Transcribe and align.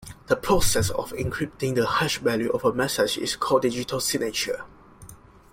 The 0.29 0.35
process 0.35 0.89
of 0.89 1.11
encrypting 1.11 1.75
the 1.75 1.85
hash 1.85 2.17
value 2.17 2.49
of 2.51 2.65
a 2.65 2.73
message 2.73 3.19
is 3.19 3.35
called 3.35 3.61
digital 3.61 3.99
signature. 3.99 4.63